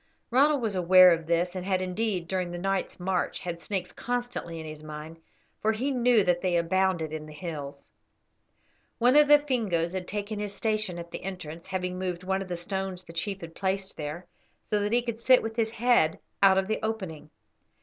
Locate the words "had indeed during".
1.63-2.49